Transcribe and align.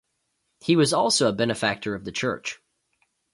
He 0.61 0.75
was 0.75 0.93
also 0.93 1.29
a 1.29 1.31
benefactor 1.31 1.93
of 1.93 2.05
the 2.05 2.11
church. 2.11 2.59